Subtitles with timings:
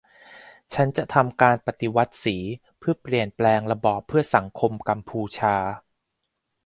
[0.73, 2.37] ฉันจะทำการปฏิวัติสี
[2.79, 5.55] เพื่อเปลี่ยนแปลงระบอบเพื่อสังคมกัมพูชา